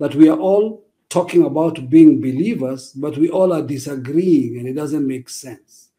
[0.00, 4.72] that we are all talking about being believers, but we all are disagreeing and it
[4.72, 5.90] doesn't make sense.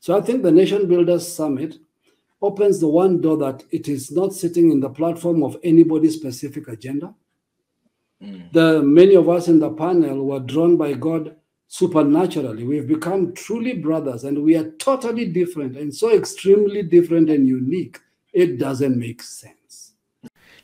[0.00, 1.76] So I think the Nation Builders Summit
[2.42, 6.68] opens the one door that it is not sitting in the platform of anybody's specific
[6.68, 7.14] agenda.
[8.22, 8.52] Mm.
[8.52, 11.36] The many of us in the panel were drawn by God
[11.68, 12.64] supernaturally.
[12.64, 17.98] We've become truly brothers and we are totally different and so extremely different and unique.
[18.32, 19.59] It doesn't make sense.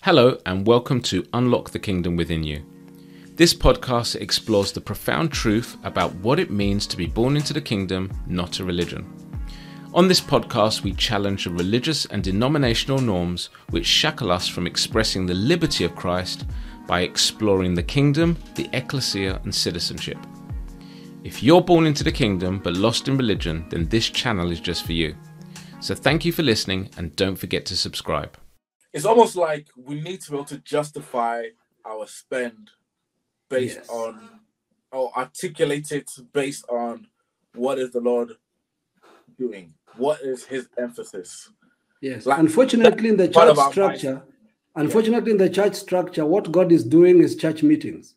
[0.06, 2.64] Hello and welcome to Unlock the Kingdom Within You.
[3.34, 7.60] This podcast explores the profound truth about what it means to be born into the
[7.60, 9.04] kingdom, not a religion.
[9.94, 15.26] On this podcast, we challenge the religious and denominational norms which shackle us from expressing
[15.26, 16.46] the liberty of Christ
[16.86, 20.18] by exploring the kingdom, the ecclesia, and citizenship.
[21.24, 24.86] If you're born into the kingdom but lost in religion, then this channel is just
[24.86, 25.16] for you.
[25.80, 28.38] So thank you for listening and don't forget to subscribe.
[28.96, 31.48] It's almost like we need to be able to justify
[31.84, 32.70] our spend
[33.50, 33.88] based yes.
[33.90, 34.40] on
[34.90, 37.06] or articulate it based on
[37.54, 38.32] what is the Lord
[39.38, 39.74] doing?
[39.98, 41.50] What is his emphasis?
[42.00, 42.24] Yes.
[42.24, 44.22] Like, unfortunately, in the church structure,
[44.74, 45.34] unfortunately, yeah.
[45.34, 48.14] in the church structure, what God is doing is church meetings.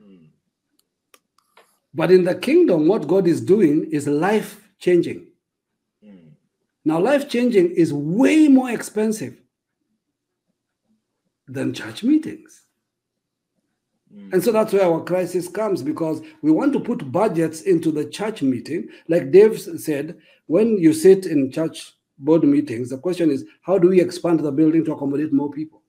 [0.00, 0.28] Hmm.
[1.92, 5.26] But in the kingdom, what God is doing is life changing.
[6.02, 6.30] Mm.
[6.86, 9.42] Now, life changing is way more expensive
[11.48, 12.62] than church meetings.
[14.14, 14.32] Mm.
[14.32, 18.04] And so that's where our crisis comes because we want to put budgets into the
[18.04, 18.88] church meeting.
[19.08, 23.88] Like Dave said, when you sit in church board meetings, the question is how do
[23.88, 25.82] we expand the building to accommodate more people?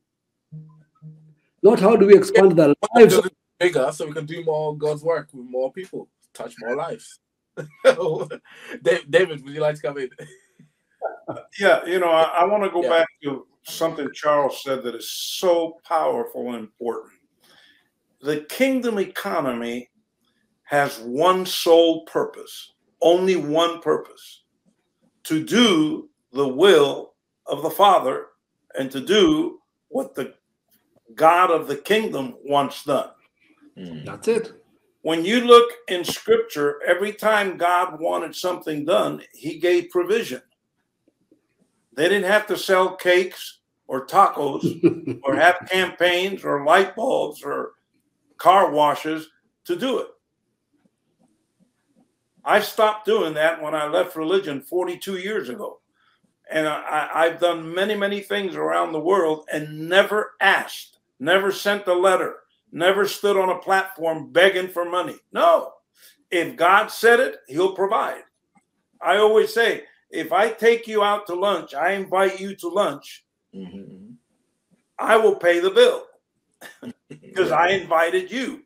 [1.62, 3.20] Not how do we expand the lives
[3.60, 7.20] bigger so we can do more God's work with more people, touch more lives.
[7.84, 10.10] David, would you like to come in?
[11.60, 12.90] yeah, you know, I, I want to go yeah.
[12.90, 17.14] back to something Charles said that is so powerful and important
[18.22, 19.90] the kingdom economy
[20.64, 24.44] has one sole purpose, only one purpose
[25.24, 27.14] to do the will
[27.46, 28.28] of the Father
[28.78, 30.34] and to do what the
[31.16, 33.10] God of the kingdom wants done.
[33.76, 34.04] Hmm.
[34.06, 34.54] That's it.
[35.02, 40.42] When you look in scripture, every time God wanted something done, he gave provision.
[41.94, 43.59] They didn't have to sell cakes
[43.90, 47.72] or tacos or have campaigns or light bulbs or
[48.38, 49.28] car washes
[49.66, 50.08] to do it.
[52.46, 55.80] I stopped doing that when I left religion 42 years ago.
[56.52, 61.88] And I, have done many, many things around the world and never asked, never sent
[61.88, 62.38] a letter,
[62.72, 65.18] never stood on a platform begging for money.
[65.32, 65.74] No.
[66.32, 68.24] If God said it, He'll provide.
[69.02, 73.26] I always say, if I take you out to lunch, I invite you to lunch,
[73.54, 74.14] mm-hmm.
[74.98, 76.04] I will pay the bill
[77.10, 78.64] because I invited you.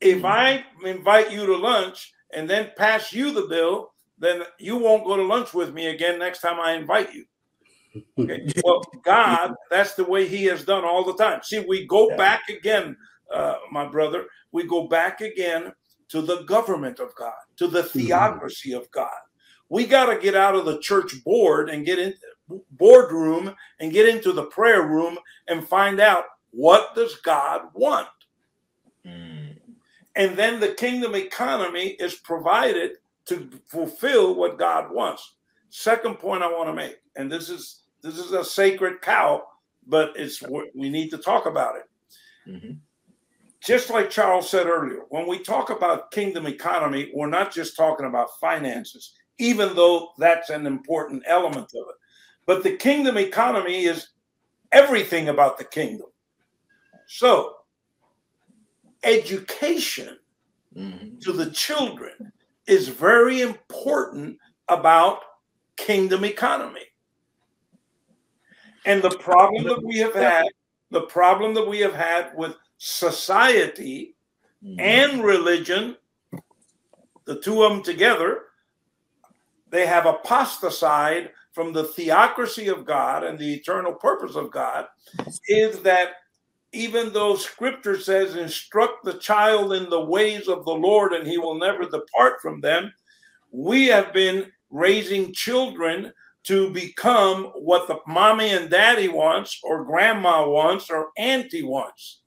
[0.00, 0.26] If mm-hmm.
[0.26, 5.16] I invite you to lunch and then pass you the bill, then you won't go
[5.16, 7.24] to lunch with me again next time I invite you.
[8.18, 8.46] Okay.
[8.64, 11.40] well, God, that's the way He has done all the time.
[11.42, 12.16] See, we go yeah.
[12.16, 12.96] back again,
[13.32, 14.26] uh, my brother.
[14.52, 15.72] We go back again
[16.08, 17.98] to the government of God, to the mm-hmm.
[17.98, 18.80] theocracy mm-hmm.
[18.80, 19.08] of God.
[19.68, 22.14] We got to get out of the church board and get in
[22.72, 25.18] boardroom and get into the prayer room
[25.48, 28.08] and find out what does God want?
[29.06, 29.56] Mm.
[30.16, 32.92] And then the kingdom economy is provided
[33.26, 35.34] to fulfill what God wants.
[35.70, 39.44] Second point I want to make, and this is this is a sacred cow,
[39.86, 41.82] but it's we need to talk about it.
[42.48, 42.72] Mm-hmm.
[43.64, 48.06] Just like Charles said earlier, when we talk about kingdom economy, we're not just talking
[48.06, 51.96] about finances, even though that's an important element of it.
[52.46, 54.08] But the kingdom economy is
[54.72, 56.08] everything about the kingdom.
[57.06, 57.56] So,
[59.02, 60.18] education
[60.76, 61.18] mm-hmm.
[61.20, 62.32] to the children
[62.66, 64.38] is very important
[64.68, 65.20] about
[65.76, 66.80] kingdom economy.
[68.86, 70.46] And the problem that we have had,
[70.90, 74.14] the problem that we have had with society
[74.62, 74.78] mm-hmm.
[74.78, 75.96] and religion,
[77.24, 78.42] the two of them together,
[79.70, 84.86] they have apostatized from the theocracy of God and the eternal purpose of God,
[85.48, 86.14] is that
[86.72, 91.38] even though scripture says, instruct the child in the ways of the Lord and he
[91.38, 92.92] will never depart from them,
[93.52, 96.12] we have been raising children
[96.42, 102.20] to become what the mommy and daddy wants, or grandma wants, or auntie wants.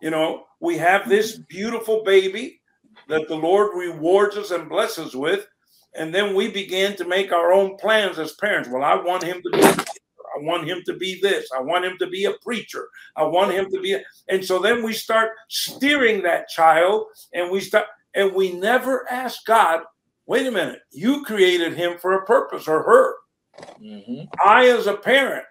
[0.00, 2.60] You know, we have this beautiful baby
[3.08, 5.46] that the Lord rewards us and blesses with.
[5.98, 8.68] And then we begin to make our own plans as parents.
[8.68, 9.84] Well, I want him to be I
[10.38, 11.50] I want him to be this.
[11.56, 12.88] I want him to be a preacher.
[13.16, 13.94] I want him to be.
[13.94, 19.10] A, and so then we start steering that child, and we start, and we never
[19.10, 19.82] ask God,
[20.26, 23.14] wait a minute, you created him for a purpose or her.
[23.82, 24.24] Mm-hmm.
[24.44, 25.46] I, as a parent,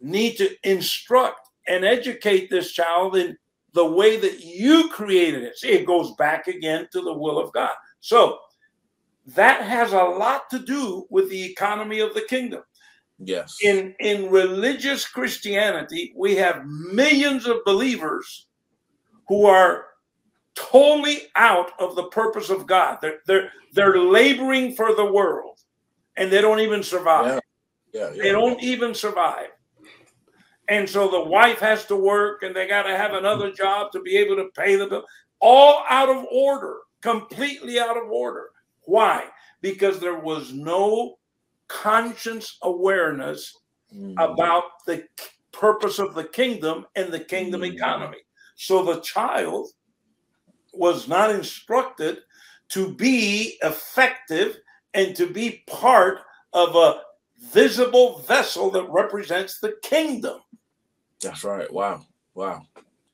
[0.00, 3.36] need to instruct and educate this child in
[3.72, 5.56] the way that you created it.
[5.56, 7.72] See, it goes back again to the will of God.
[8.00, 8.38] So
[9.26, 12.62] that has a lot to do with the economy of the kingdom.
[13.18, 13.58] Yes.
[13.62, 18.46] In in religious Christianity, we have millions of believers
[19.28, 19.86] who are
[20.54, 22.98] totally out of the purpose of God.
[23.02, 25.58] They're they're they're laboring for the world
[26.16, 27.26] and they don't even survive.
[27.26, 27.40] Yeah.
[27.92, 28.22] Yeah, yeah.
[28.22, 29.48] They don't even survive.
[30.68, 34.00] And so the wife has to work and they got to have another job to
[34.00, 35.04] be able to pay the bill.
[35.40, 38.50] All out of order, completely out of order.
[38.84, 39.26] Why?
[39.60, 41.18] Because there was no
[41.68, 43.56] conscious awareness
[43.94, 44.12] mm.
[44.14, 45.04] about the
[45.52, 47.72] purpose of the kingdom and the kingdom mm.
[47.72, 48.18] economy.
[48.56, 49.68] So the child
[50.72, 52.18] was not instructed
[52.70, 54.58] to be effective
[54.94, 56.20] and to be part
[56.52, 57.00] of a
[57.52, 60.40] visible vessel that represents the kingdom.
[61.20, 61.72] That's right.
[61.72, 62.06] Wow.
[62.34, 62.62] Wow.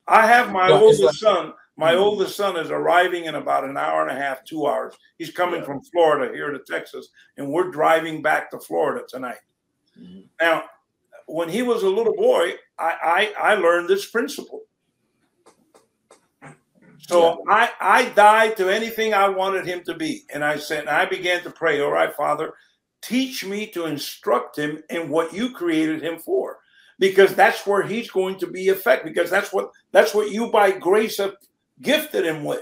[0.07, 1.53] I have my well, oldest like, son.
[1.77, 2.01] My mm-hmm.
[2.01, 4.95] oldest son is arriving in about an hour and a half, two hours.
[5.17, 5.65] He's coming yeah.
[5.65, 9.37] from Florida here to Texas, and we're driving back to Florida tonight.
[9.99, 10.21] Mm-hmm.
[10.41, 10.63] Now,
[11.27, 14.61] when he was a little boy, I, I, I learned this principle.
[17.07, 17.53] So yeah.
[17.53, 20.23] I, I died to anything I wanted him to be.
[20.33, 22.53] And I said, and I began to pray, all right, Father,
[23.01, 26.57] teach me to instruct him in what you created him for
[26.99, 30.71] because that's where he's going to be effective because that's what that's what you by
[30.71, 31.35] grace have
[31.81, 32.61] gifted him with.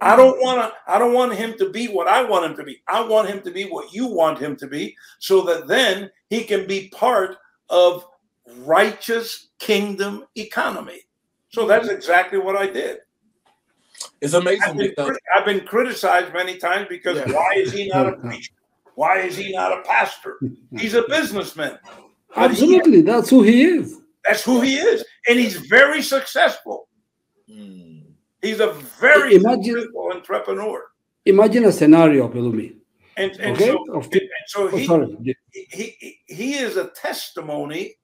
[0.00, 2.64] I don't want to i don't want him to be what i want him to
[2.64, 2.82] be.
[2.88, 6.44] I want him to be what you want him to be so that then he
[6.44, 7.36] can be part
[7.70, 8.04] of
[8.58, 11.00] righteous kingdom economy.
[11.50, 12.98] So that's exactly what i did.
[14.20, 17.32] It's amazing I've been, because I've been criticized many times because yeah.
[17.32, 18.52] why is he not a preacher?
[18.96, 20.38] Why is he not a pastor?
[20.76, 21.78] He's a businessman.
[22.36, 24.00] Absolutely, that's who he is.
[24.24, 26.88] That's who he is, and he's very successful.
[27.50, 27.93] Hmm.
[28.44, 30.82] He's a very imagine, successful entrepreneur.
[31.24, 32.76] Imagine a scenario, Pelumi.
[33.16, 33.70] And, and okay?
[33.70, 35.34] so, and, and so oh, he, oh, he,
[35.70, 37.94] he he is a testimony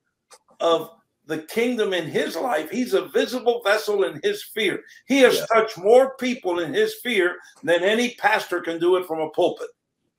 [0.59, 0.89] of
[1.27, 2.69] the kingdom in his life.
[2.71, 4.81] He's a visible vessel in his fear.
[5.07, 5.45] He has yeah.
[5.53, 9.69] touched more people in his fear than any pastor can do it from a pulpit.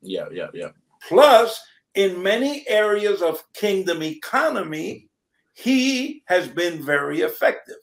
[0.03, 0.71] Yeah, yeah, yeah.
[1.09, 1.61] Plus,
[1.95, 5.09] in many areas of kingdom economy,
[5.55, 7.77] he has been very effective.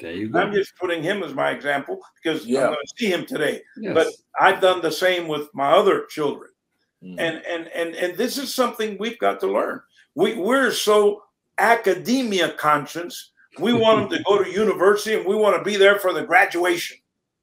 [0.00, 0.38] There you go.
[0.38, 2.60] I'm just putting him as my example because yeah.
[2.60, 3.62] I'm going to see him today.
[3.76, 3.94] Yes.
[3.94, 4.08] But
[4.40, 6.50] I've done the same with my other children.
[7.02, 7.16] Mm.
[7.18, 9.80] And and and and this is something we've got to learn.
[10.14, 11.22] We we're so
[11.58, 13.32] academia conscious.
[13.58, 16.22] We want them to go to university and we want to be there for the
[16.22, 16.98] graduation.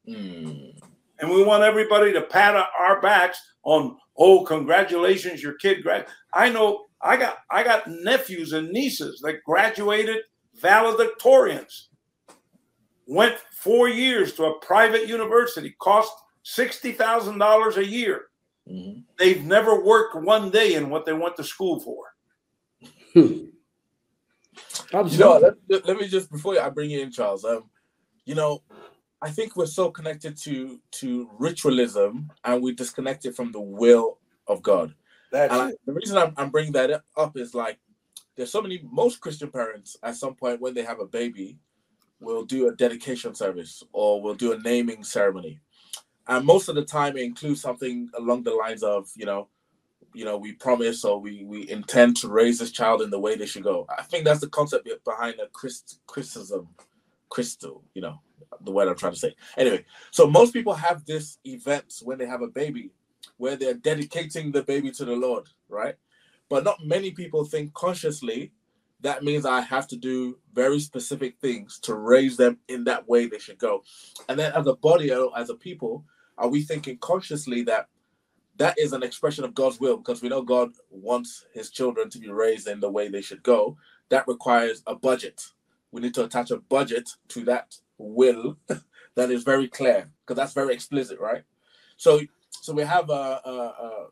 [0.08, 0.80] Mm.
[1.20, 6.48] And we want everybody to pat our backs on oh congratulations your kid grad i
[6.48, 10.18] know i got i got nephews and nieces that graduated
[10.62, 11.88] valedictorians
[13.08, 16.12] went four years to a private university cost
[16.46, 18.26] $60000 a year
[18.70, 19.00] mm-hmm.
[19.18, 22.06] they've never worked one day in what they went to school for
[23.14, 23.46] hmm.
[24.92, 27.44] you know, let, let, me just before I bring you in, Charles.
[27.44, 27.70] Um,
[28.26, 28.62] you know,
[29.22, 34.20] I think we're so connected to to ritualism and we disconnect it from the will
[34.48, 34.94] of God.
[35.32, 37.80] That's and I, the reason I'm, I'm bringing that up is like
[38.36, 41.58] there's so many most Christian parents at some point when they have a baby
[42.20, 45.60] will do a dedication service or we'll do a naming ceremony,
[46.28, 49.48] and most of the time it includes something along the lines of you know
[50.14, 53.36] you know we promise or we we intend to raise this child in the way
[53.36, 53.88] they should go.
[53.98, 56.68] I think that's the concept behind a Christ, Christism,
[57.30, 58.20] crystal, you know
[58.62, 59.36] the word I'm trying to say.
[59.58, 62.92] Anyway, so most people have this event when they have a baby
[63.38, 65.96] where they're dedicating the baby to the Lord, right?
[66.50, 68.54] But not many people think consciously
[69.06, 73.28] that means I have to do very specific things to raise them in that way
[73.28, 73.84] they should go.
[74.28, 76.04] And then as a body, as a people,
[76.40, 77.88] are we thinking consciously that
[78.58, 82.18] that is an expression of God's will because we know God wants his children to
[82.18, 83.78] be raised in the way they should go.
[84.10, 85.46] That requires a budget.
[85.92, 88.58] We need to attach a budget to that will
[89.16, 91.44] that is very clear because that's very explicit, right?
[91.98, 94.06] So, so we have uh, uh, uh,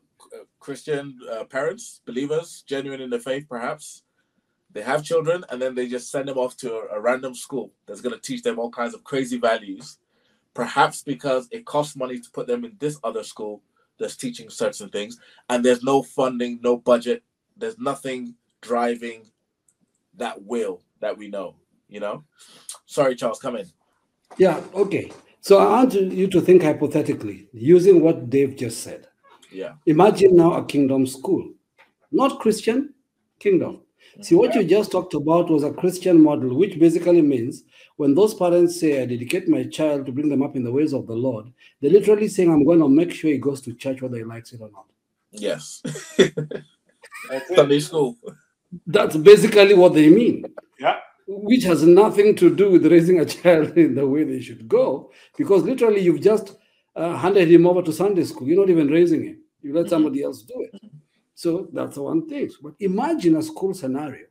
[0.60, 4.03] Christian uh, parents, believers, genuine in the faith, perhaps.
[4.74, 7.72] They have children, and then they just send them off to a, a random school
[7.86, 9.98] that's going to teach them all kinds of crazy values.
[10.52, 13.62] Perhaps because it costs money to put them in this other school
[13.98, 17.22] that's teaching certain things, and there's no funding, no budget,
[17.56, 19.22] there's nothing driving
[20.16, 21.54] that will that we know,
[21.88, 22.24] you know?
[22.86, 23.66] Sorry, Charles, come in.
[24.38, 25.12] Yeah, okay.
[25.40, 29.06] So I want you to think hypothetically, using what Dave just said.
[29.52, 29.74] Yeah.
[29.86, 31.52] Imagine now a kingdom school,
[32.10, 32.94] not Christian,
[33.38, 33.83] kingdom.
[34.20, 37.64] See, what you just talked about was a Christian model, which basically means
[37.96, 40.92] when those parents say, I dedicate my child to bring them up in the ways
[40.92, 44.02] of the Lord, they're literally saying, I'm going to make sure he goes to church
[44.02, 44.86] whether he likes it or not.
[45.32, 45.82] Yes.
[47.54, 48.16] Sunday school.
[48.86, 50.44] That's basically what they mean.
[50.78, 50.98] Yeah.
[51.26, 55.10] Which has nothing to do with raising a child in the way they should go,
[55.36, 56.56] because literally you've just
[56.96, 58.46] uh, handed him over to Sunday school.
[58.46, 59.40] You're not even raising him.
[59.62, 60.80] You let somebody else do it.
[61.34, 62.50] So that's one thing.
[62.62, 64.26] But imagine a school scenario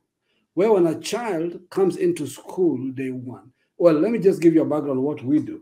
[0.54, 4.62] where when a child comes into school day one, well, let me just give you
[4.62, 5.62] a background on what we do.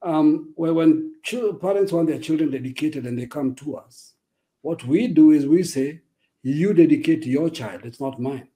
[0.00, 1.14] Um, where when
[1.60, 4.14] parents want their children dedicated and they come to us,
[4.62, 6.02] what we do is we say,
[6.42, 8.48] you dedicate your child, it's not mine.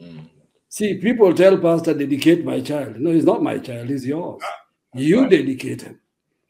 [0.00, 0.28] Mm.
[0.68, 2.98] See, people tell Pastor, dedicate my child.
[2.98, 4.42] No, he's not my child, he's yours.
[4.94, 5.30] you right.
[5.30, 6.00] dedicate him.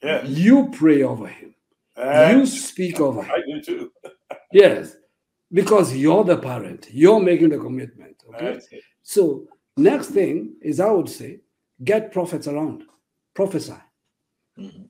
[0.02, 0.28] Yes.
[0.28, 1.54] You pray over him.
[1.96, 3.30] And you speak over him.
[3.30, 3.92] I do too.
[4.52, 4.96] Yes,
[5.52, 8.16] because you're the parent, you're making the commitment.
[8.34, 8.60] Okay.
[9.02, 11.40] So, next thing is I would say
[11.84, 12.84] get prophets around,
[13.34, 13.80] prophesy.
[14.58, 14.88] Mhm.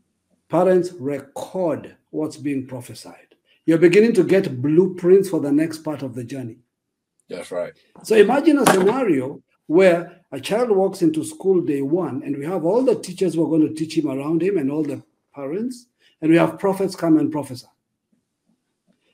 [0.48, 3.34] Parents record what's being prophesied.
[3.64, 6.58] You're beginning to get blueprints for the next part of the journey.
[7.28, 7.72] That's right.
[8.02, 12.64] So, imagine a scenario where a child walks into school day one, and we have
[12.64, 15.02] all the teachers who are going to teach him around him, and all the
[15.34, 15.86] parents,
[16.20, 17.66] and we have prophets come and prophesy.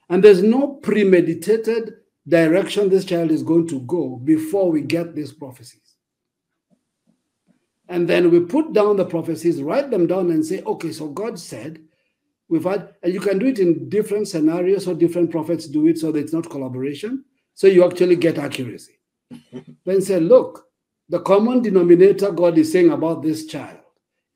[0.08, 1.94] And there's no premeditated
[2.26, 5.94] direction this child is going to go before we get these prophecies.
[7.88, 11.38] And then we put down the prophecies, write them down, and say, okay, so God
[11.38, 11.80] said,
[12.48, 15.98] we've had, and you can do it in different scenarios, so different prophets do it
[15.98, 17.24] so that it's not collaboration.
[17.54, 18.98] So you actually get accuracy.
[19.84, 20.66] then say, look,
[21.08, 23.78] the common denominator God is saying about this child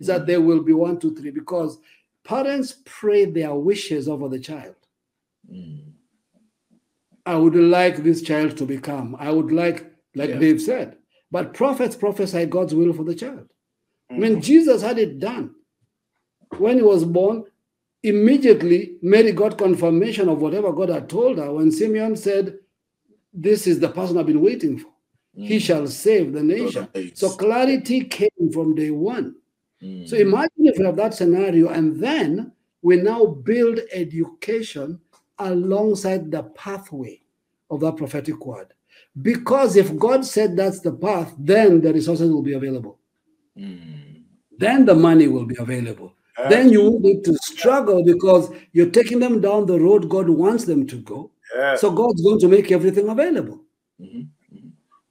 [0.01, 1.79] is that there will be one, two, three, because
[2.25, 4.75] parents pray their wishes over the child.
[5.51, 5.93] Mm.
[7.25, 9.17] I would like this child to become.
[9.19, 10.39] I would like, like Yeah.
[10.39, 10.97] Dave said.
[11.31, 13.49] But prophets prophesy God's will for the child.
[14.11, 15.55] I mean, Jesus had it done.
[16.59, 17.45] When he was born,
[18.03, 22.59] immediately Mary got confirmation of whatever God had told her when Simeon said,
[23.33, 24.93] This is the person I've been waiting for.
[25.35, 25.61] He Mm.
[25.63, 26.87] shall save the nation.
[27.15, 29.37] So clarity came from day one.
[29.83, 30.07] Mm.
[30.07, 35.01] So imagine if we have that scenario, and then we now build education
[35.49, 37.21] alongside the pathway
[37.71, 38.73] of that prophetic word.
[39.21, 42.99] Because if God said that's the path, then the resources will be available.
[43.59, 44.23] Mm.
[44.59, 46.15] Then the money will be available.
[46.49, 50.65] Then you won't need to struggle because you're taking them down the road God wants
[50.65, 51.31] them to go.
[51.77, 53.61] So God's going to make everything available.
[54.01, 54.29] Mhm.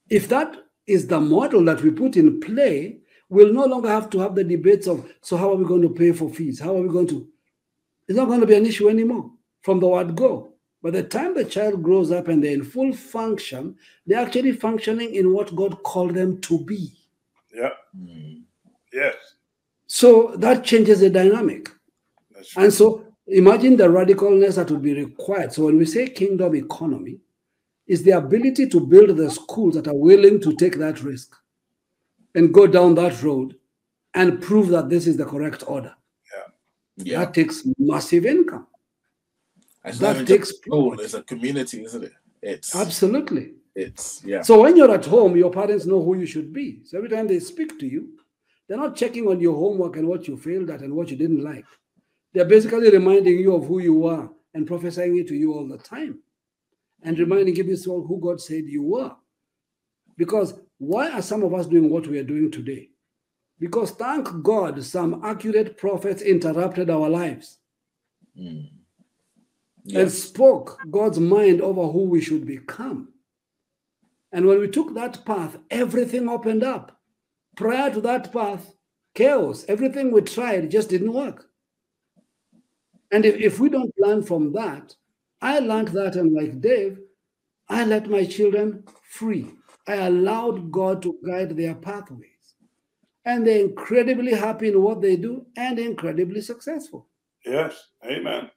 [0.10, 0.56] If that
[0.88, 4.44] is the model that we put in play, we'll no longer have to have the
[4.44, 6.60] debates of so how are we going to pay for fees?
[6.60, 7.28] How are we going to?
[8.08, 10.53] It's not going to be an issue anymore from the word go.
[10.84, 13.75] By the time the child grows up and they're in full function,
[14.08, 16.94] they're actually functioning in what God called them to be.
[17.53, 17.70] yeah.
[17.98, 18.44] Mm.
[18.94, 19.15] Yes.
[19.88, 21.70] So that changes the dynamic.
[22.34, 25.53] That's And so imagine the radicalness that would be required.
[25.53, 27.20] So when we say kingdom economy,
[27.88, 31.36] is the ability to build the schools that are willing to take that risk
[32.36, 33.56] and go down that road
[34.13, 35.94] and prove that this is the correct order.
[36.98, 37.20] Yeah.
[37.20, 38.68] That takes massive income.
[39.84, 41.00] It's that not takes profit.
[41.00, 42.14] it's a community, isn't it?
[42.42, 43.54] It's Absolutely.
[43.76, 44.42] it's yeah.
[44.42, 46.82] So when you're at home, your parents know who you should be.
[46.86, 48.10] So every time they speak to you,
[48.68, 51.44] they're not checking on your homework and what you failed at and what you didn't
[51.44, 51.66] like.
[52.34, 55.78] They're basically reminding you of who you are and prophesying it to you all the
[55.78, 56.20] time
[57.04, 59.12] and reminding you this all who God said you were.
[60.18, 62.90] Because why are some of us doing what we are doing today?
[63.60, 67.58] Because thank God some accurate prophets interrupted our lives
[68.40, 68.70] Mm.
[69.94, 73.10] And spoke God's mind over who we should become.
[74.32, 76.98] And when we took that path, everything opened up.
[77.58, 78.74] Prior to that path,
[79.14, 79.66] chaos.
[79.68, 81.48] Everything we tried just didn't work.
[83.12, 84.96] And if, if we don't learn from that,
[85.42, 87.00] I learned that, and like Dave,
[87.68, 89.52] I let my children free.
[89.88, 92.28] I allowed God to guide their pathways.
[93.26, 97.08] And they're incredibly happy in what they do and incredibly successful.
[97.46, 97.88] yes.
[98.06, 98.50] Amen.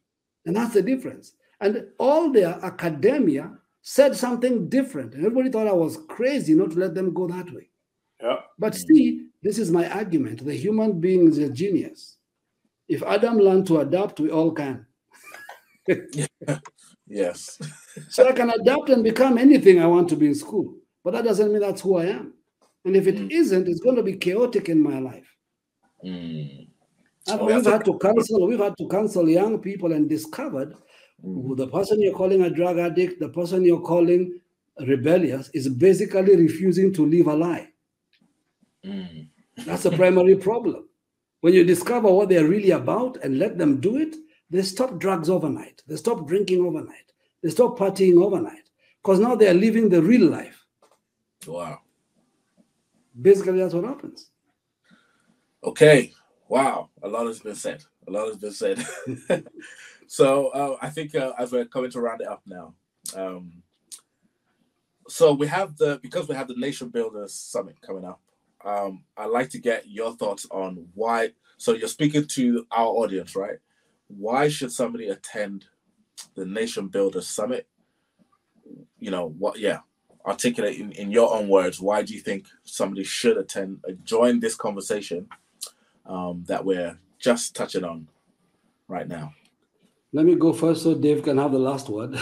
[0.46, 1.32] And that's the difference.
[1.60, 5.14] And all their academia said something different.
[5.14, 7.68] And everybody thought I was crazy not to let them go that way.
[8.22, 8.36] Yeah.
[8.58, 10.44] But see, this is my argument.
[10.44, 12.16] The human being is a genius.
[12.88, 14.86] If Adam learned to adapt, we all can.
[17.06, 17.60] Yes.
[18.08, 20.74] so I can adapt and become anything I want to be in school.
[21.02, 22.32] But that doesn't mean that's who I am.
[22.84, 23.52] And if it mm.
[23.52, 25.30] not it's going to be chaotic in my life.
[26.04, 26.68] Mm.
[27.26, 30.74] We've had to counsel, we've had to counsel young people and discovered
[31.24, 31.56] mm.
[31.56, 34.40] the person you're calling a drug addict, the person you're calling
[34.86, 37.68] rebellious, is basically refusing to live a lie.
[38.84, 39.28] Mm.
[39.64, 40.88] That's the primary problem.
[41.40, 44.16] When you discover what they're really about and let them do it,
[44.50, 45.82] they stop drugs overnight.
[45.86, 47.12] They stop drinking overnight.
[47.42, 48.70] They stop partying overnight
[49.02, 50.64] because now they are living the real life.
[51.46, 51.80] Wow.
[53.20, 54.30] Basically, that's what happens.
[55.62, 56.12] Okay.
[56.54, 56.90] Wow.
[57.02, 57.82] A lot has been said.
[58.06, 58.86] A lot has been said.
[60.06, 62.74] so uh, I think uh, as we're coming to round it up now,
[63.16, 63.64] um,
[65.08, 68.20] so we have the because we have the Nation Builders Summit coming up.
[68.64, 71.32] Um, I'd like to get your thoughts on why.
[71.56, 73.58] So you're speaking to our audience, right?
[74.06, 75.64] why should somebody attend
[76.36, 77.66] the Nation Builders Summit?
[79.00, 79.58] You know what?
[79.58, 79.80] Yeah,
[80.24, 81.80] articulate in, in your own words.
[81.80, 85.28] Why do you think somebody should attend, uh, join this conversation
[86.06, 88.08] um, that we're just touching on
[88.88, 89.32] right now?
[90.12, 92.14] Let me go first, so Dave can have the last word.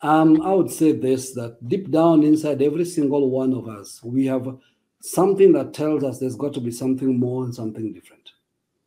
[0.00, 4.26] um, I would say this: that deep down inside every single one of us, we
[4.26, 4.56] have
[5.00, 8.30] something that tells us there's got to be something more and something different.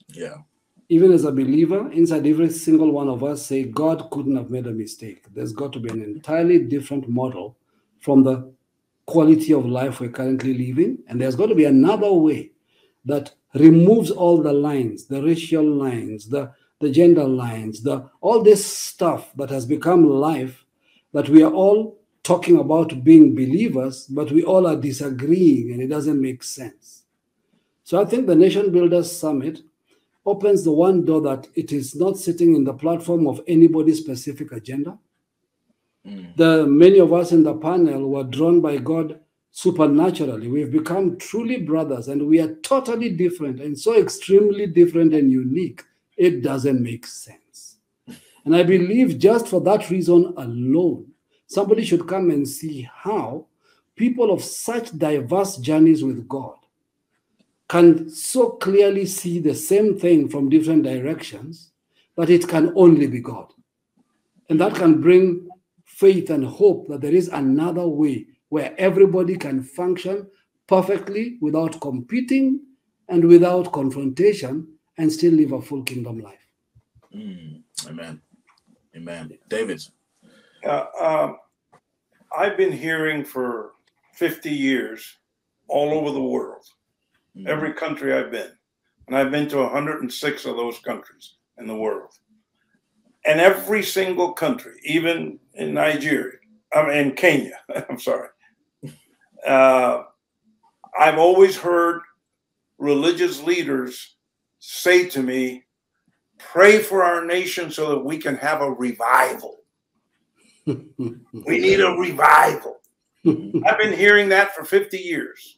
[0.09, 0.37] Yeah.
[0.89, 4.65] Even as a believer, inside every single one of us, say, God couldn't have made
[4.65, 5.25] a mistake.
[5.33, 7.57] There's got to be an entirely different model
[7.99, 8.51] from the
[9.09, 10.99] quality of life we're currently living.
[11.07, 12.51] And there's got to be another way
[13.05, 18.63] that removes all the lines, the racial lines, the, the gender lines, the all this
[18.65, 20.63] stuff that has become life
[21.13, 25.87] that we are all talking about being believers, but we all are disagreeing and it
[25.87, 27.03] doesn't make sense.
[27.83, 29.61] So I think the Nation Builders Summit
[30.23, 34.51] opens the one door that it is not sitting in the platform of anybody's specific
[34.51, 34.99] agenda.
[36.05, 36.35] Mm.
[36.37, 39.19] The many of us in the panel were drawn by God
[39.51, 40.47] supernaturally.
[40.47, 45.83] We've become truly brothers and we are totally different and so extremely different and unique.
[46.17, 47.77] It doesn't make sense.
[48.45, 51.09] And I believe just for that reason alone,
[51.49, 53.47] Somebody should come and see how
[53.95, 56.57] people of such diverse journeys with God
[57.67, 61.71] can so clearly see the same thing from different directions,
[62.17, 63.51] that it can only be God.
[64.47, 65.48] And that can bring
[65.99, 70.25] faith and hope that there is another way where everybody can function
[70.67, 72.61] perfectly without competing
[73.09, 76.47] and without confrontation and still live a full kingdom life.
[77.13, 78.21] Mm, amen.
[78.95, 79.37] Amen.
[79.49, 79.81] David.
[80.65, 81.37] Uh, um,
[82.37, 83.71] I've been hearing for
[84.13, 85.17] 50 years
[85.67, 86.65] all over the world,
[87.35, 87.47] mm-hmm.
[87.47, 88.51] every country I've been.
[89.07, 92.13] And I've been to 106 of those countries in the world.
[93.25, 96.37] And every single country, even in Nigeria,
[96.73, 98.29] I mean, in Kenya, I'm sorry,
[99.45, 100.03] uh,
[100.99, 102.01] I've always heard
[102.77, 104.15] religious leaders
[104.59, 105.63] say to me,
[106.37, 109.59] pray for our nation so that we can have a revival
[111.33, 112.79] we need a revival.
[113.25, 115.57] I've been hearing that for 50 years.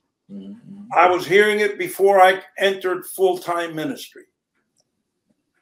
[0.95, 4.23] I was hearing it before I entered full time ministry.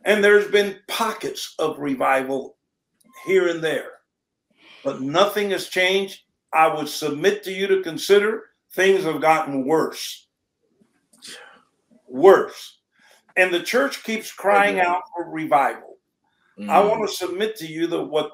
[0.06, 2.58] And there's been pockets of revival
[3.26, 3.99] here and there,
[4.84, 6.22] but nothing has changed.
[6.54, 10.28] I would submit to you to consider things have gotten worse.
[12.08, 12.80] Worse.
[13.38, 15.98] And the church keeps crying out for revival.
[16.60, 16.70] Mm.
[16.70, 18.32] I want to submit to you that what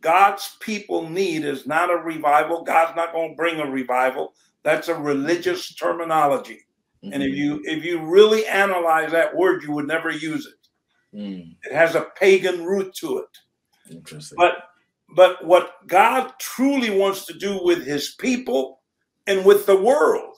[0.00, 2.62] God's people need is not a revival.
[2.62, 4.34] God's not going to bring a revival.
[4.62, 6.60] That's a religious terminology.
[7.02, 7.14] Mm-hmm.
[7.14, 11.16] And if you if you really analyze that word, you would never use it.
[11.16, 11.56] Mm.
[11.64, 13.92] It has a pagan root to it.
[13.92, 14.36] Interesting.
[14.36, 14.68] But
[15.14, 18.80] but what God truly wants to do with his people
[19.26, 20.36] and with the world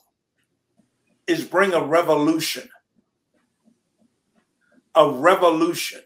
[1.27, 2.69] is bring a revolution.
[4.97, 6.01] A revolution.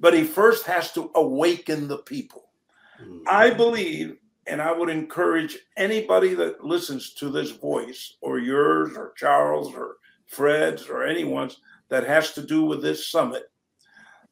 [0.00, 2.50] But he first has to awaken the people.
[2.98, 3.18] Hmm.
[3.26, 4.16] I believe,
[4.46, 9.96] and I would encourage anybody that listens to this voice, or yours, or Charles, or
[10.26, 11.58] Fred's, or anyone's
[11.90, 13.44] that has to do with this summit,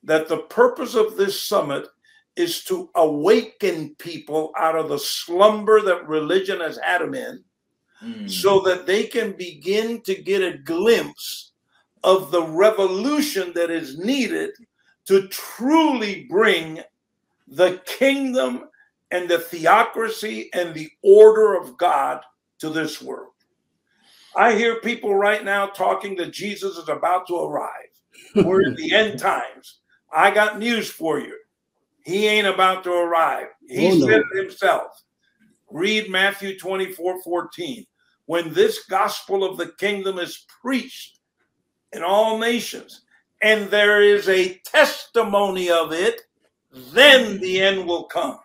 [0.03, 1.89] that the purpose of this summit
[2.37, 7.45] is to awaken people out of the slumber that religion has had them in
[8.03, 8.31] mm.
[8.31, 11.53] so that they can begin to get a glimpse
[12.05, 14.51] of the revolution that is needed
[15.07, 16.81] to truly bring
[17.49, 18.65] the kingdom
[19.11, 22.21] and the theocracy and the order of God
[22.59, 23.33] to this world.
[24.37, 27.71] I hear people right now talking that Jesus is about to arrive.
[28.35, 29.79] We're in the end times.
[30.13, 31.37] I got news for you.
[32.07, 33.49] He ain't about to arrive.
[33.69, 34.07] He Oh, no.
[34.07, 35.03] said it himself.
[35.69, 37.85] Read Matthew 24 14.
[38.27, 41.19] When this gospel of the kingdom is preached
[41.93, 43.03] in all nations,
[43.43, 46.21] and there is a testimony of it,
[46.93, 48.39] then the end will come.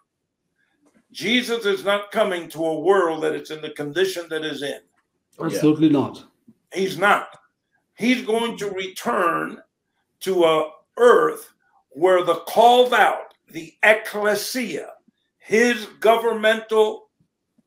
[1.12, 4.80] Jesus is not coming to a world that it's in the condition that is in.
[5.40, 6.26] Absolutely not.
[6.74, 7.28] He's not.
[7.96, 9.62] He's going to return
[10.22, 11.54] to a earth
[11.90, 14.94] where the called out, the ecclesia,
[15.40, 17.10] his governmental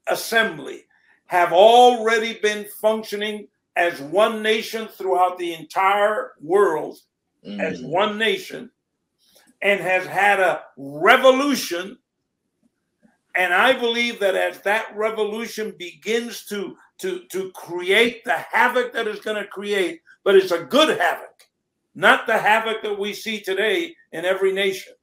[0.09, 0.85] assembly,
[1.27, 6.99] have already been functioning as one nation throughout the entire world,
[7.59, 7.88] as Mm.
[7.88, 8.70] one nation,
[9.62, 11.99] and has had a revolution.
[13.35, 19.09] And I believe that as that revolution begins to to to create the havoc that
[19.09, 21.49] it's going to create, but it's a good havoc,
[21.94, 24.94] not the havoc that we see today in every nation,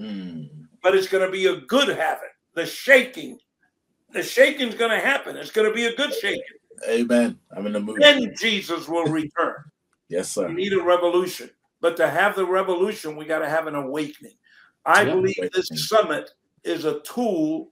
[0.00, 0.48] Mm.
[0.82, 2.30] but it's going to be a good havoc.
[2.54, 3.38] The shaking,
[4.12, 5.36] the shaking's going to happen.
[5.36, 6.42] It's going to be a good shaking.
[6.88, 7.38] Amen.
[7.54, 8.00] I'm in the mood.
[8.00, 9.56] Then Jesus will return.
[10.08, 10.48] Yes, sir.
[10.48, 11.50] We need a revolution.
[11.80, 14.34] But to have the revolution, we got to have an awakening.
[14.84, 15.12] I Yeah.
[15.12, 16.32] believe this summit
[16.64, 17.70] is a tool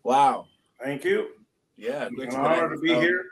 [0.02, 0.48] Wow.
[0.86, 1.30] Thank you.
[1.76, 3.24] Yeah, great An to honor to be Um, here.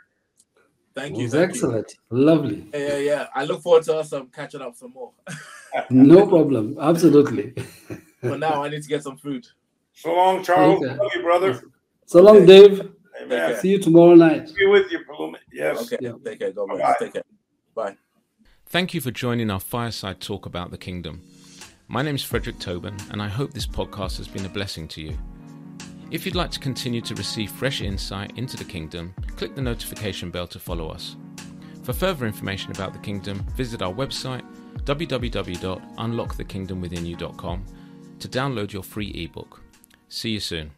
[0.96, 1.22] Thank It you.
[1.24, 1.50] was thank you.
[1.50, 1.94] excellent.
[2.10, 2.66] Lovely.
[2.74, 3.26] Yeah, yeah, yeah.
[3.32, 5.12] I look forward to us um, catching up some more.
[5.90, 6.76] No problem.
[6.80, 7.54] Absolutely.
[8.20, 9.46] For now, I need to get some food.
[9.92, 10.82] So long, Charles.
[10.84, 10.96] Okay.
[10.96, 11.62] Love you, brother.
[12.06, 12.90] So long, Dave.
[13.22, 13.50] Amen.
[13.52, 13.60] Okay.
[13.60, 14.52] See you tomorrow night.
[14.56, 15.36] Be with you, Pelumi.
[15.52, 15.80] Yes.
[15.82, 16.12] Okay, Yeah.
[16.24, 16.50] take care.
[16.52, 16.80] God bless.
[16.80, 16.96] Bye-bye.
[16.98, 17.22] Take care.
[17.76, 17.96] Bye.
[18.66, 21.22] Thank you for joining our fireside talk about the kingdom.
[21.86, 25.00] My name is Frederick Tobin, and I hope this podcast has been a blessing to
[25.00, 25.16] you.
[26.14, 30.30] If you'd like to continue to receive fresh insight into the kingdom, click the notification
[30.30, 31.16] bell to follow us.
[31.82, 34.44] For further information about the kingdom, visit our website
[34.84, 37.64] www.unlockthekingdomwithinyou.com
[38.20, 39.60] to download your free ebook.
[40.08, 40.70] See you soon.